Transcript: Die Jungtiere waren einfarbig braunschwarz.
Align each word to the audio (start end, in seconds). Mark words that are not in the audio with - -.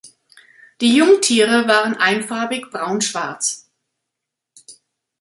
Die 0.81 0.95
Jungtiere 0.97 1.67
waren 1.67 1.95
einfarbig 1.95 2.71
braunschwarz. 2.71 3.69